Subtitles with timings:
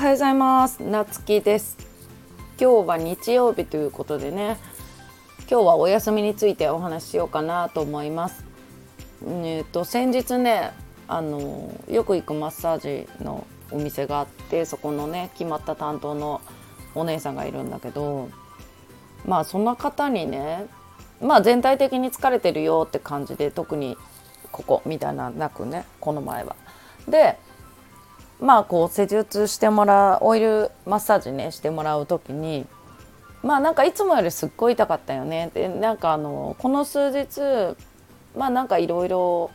[0.00, 0.82] はようございます。
[0.82, 1.76] なつきです。
[2.58, 4.56] 今日は日曜日ということでね
[5.40, 8.42] 今日はお休みについてお話ししようかなと思います。
[9.22, 10.70] えっ、ー、と先日ね
[11.06, 16.40] あのよく行くマッサージのお店があってそこのね決まった担当の
[16.94, 18.30] お姉さんがいるんだけど
[19.26, 20.64] まあそんな方にね
[21.20, 23.98] まあ全体的に疲れてるよって感じで特に
[24.50, 26.56] ここみたいななくねこの前は。
[27.06, 27.36] で
[28.40, 32.66] まあこう施術してもらうオイルマッサージねしてもらう時に
[33.42, 35.50] まあなんかいつもよりすっごい痛かったよね。
[35.54, 37.76] でなんかあのこの数日
[38.36, 39.50] まあなんかいろいろ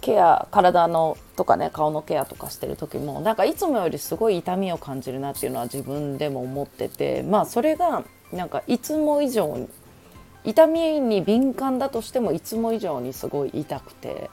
[0.00, 9.68] ケア体のとかね顔のケアとかしてる時もなんかいつもよりすごい痛みを感じるなっていうのは自分でも思っててまあそれがなんかいつも以上に
[10.44, 14.30] 痛みに敏感だとしてもいつも以上にすごい痛くて。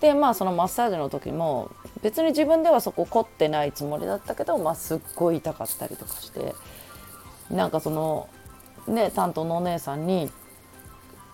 [0.00, 1.70] でまあそのマッサージの時も
[2.02, 6.54] 別に自分ではそこ凝ってないつもりだったけど、まあ、すっごい痛かったりとかして
[7.50, 8.28] なんかその
[8.86, 10.30] ね担当のお姉さんに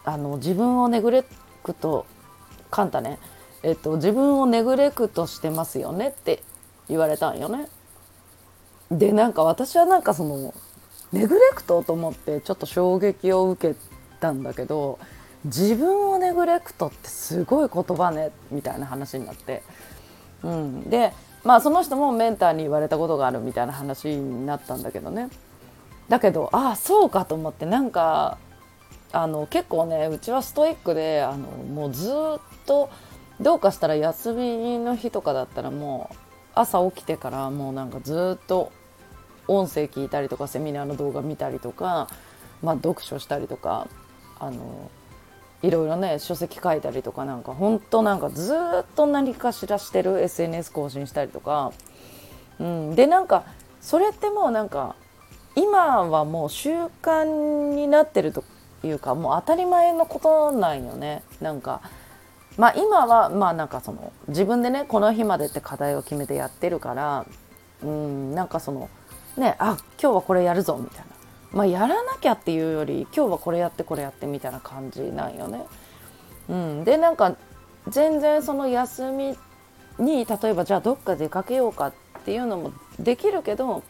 [0.04, 1.24] あの自分をネグレ
[1.62, 2.06] クト
[2.70, 3.18] カンタね
[3.62, 6.42] えっと、自分をネグレクトしてますよねって
[6.88, 7.68] 言われたんよね。
[8.90, 10.52] でなんか私はなんかその
[11.12, 13.78] ネグレクトと思ってちょっと衝撃を受け
[14.20, 14.98] たんだけど
[15.44, 19.62] 自分をネグレクトってすごい言葉ねみたいな話になって、
[20.42, 21.12] うん、で
[21.44, 25.28] まあその人もメンターに言われたことがあるみたいな話になったんだけどね。
[26.08, 28.38] だけどああそうかと思ってなんか
[29.12, 32.12] あの結構ねうちはストイックであのもうずっ
[32.66, 32.90] と
[33.40, 36.16] どうかしたら休みの日とかだったらもう
[36.54, 38.72] 朝起きてからもうなんかずっと
[39.48, 42.08] 音声聞いたりとかセミナーの動画見たりとか、
[42.62, 43.88] まあ、読書したりとか
[44.38, 44.90] あの
[45.62, 51.72] いろいろね書籍書いたりとかなんか本当なんかずっと何かしらしてる SNS 更新したりとか、
[52.58, 53.44] うん、でなんか
[53.80, 54.96] それってもうなんか
[55.54, 56.70] 今はもう習
[57.02, 58.44] 慣になってると
[58.82, 61.22] いうかもう当たり前のことなんよね。
[61.40, 61.80] なんか。
[62.58, 67.26] まあ今はまあなんかその自分でねこの日までって課題を決めてやってるから
[67.82, 68.34] うん。
[68.34, 68.88] なんかその
[69.36, 71.21] ねあ今日はこれやるぞみたいな。
[71.52, 75.64] まあやらなきゃっていうより今日はこれやってこれやってみたいな感じなんよね。
[76.48, 77.36] うん、でなんか
[77.88, 79.36] 全然その休み
[79.98, 81.92] に例えばじゃあどっか出かけようかっ
[82.24, 83.82] ていうのもできるけど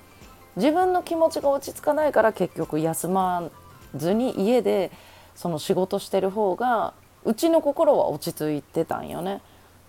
[0.57, 3.51] 自分の気持ちが落ち着かないから結局休ま
[3.97, 4.91] ずに家で
[5.35, 6.95] その仕事してる方が
[7.25, 9.41] うちの心は落ち着いてたんよね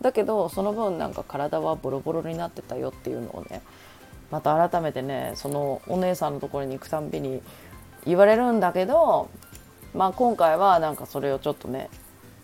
[0.01, 3.61] だけどその分なんか体はボロボロになってたよっていうのをね
[4.33, 7.43] また改めてねそのお姉さんのところに行くたんびに
[8.07, 9.29] 言われるんだけど
[9.93, 11.91] まあ今回はなんかそれをちょっとね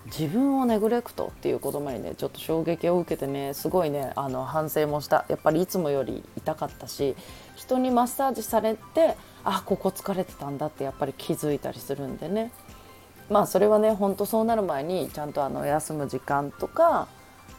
[0.06, 5.26] 自分をネグレクトっていう言葉にねちょっと衝撃を受けてねすごいねあの反省もした。
[5.30, 7.16] やっぱりいつもより痛かったし
[7.56, 12.52] 人にマッサージされてあここ疲れてたんだってやっぱり気づいたりするんでね。
[13.32, 17.08] まあそれはねほんとそうなる前にちゃんとあの休む時間とか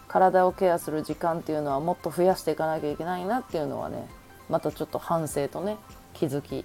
[0.06, 4.08] 体をケアする時間っていうのはもっと増やしていかなきゃいけないなっていうのはね
[4.50, 5.76] またちょっと反省とね
[6.12, 6.64] 気づき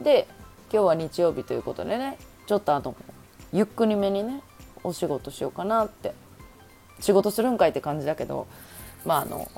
[0.00, 0.26] で
[0.72, 2.94] 今日は日曜日ということでねちょっとあの
[3.52, 4.42] ゆっくりめにね
[4.82, 6.14] お仕事しようかなって
[7.00, 8.46] 仕事するんかいって感じだけど
[9.04, 9.48] まああの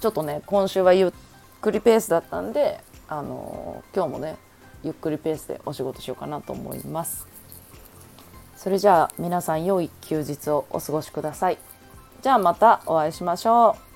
[0.00, 1.12] ちょっとね今週はゆっ
[1.60, 4.36] くりペースだったんであの今日もね
[4.82, 7.26] ゆっくりペースでお仕事しようかなと思います。
[8.56, 11.58] それじゃあ皆さん良い休日をお過ごしください。
[12.22, 13.93] じゃあまたお会いしましょう。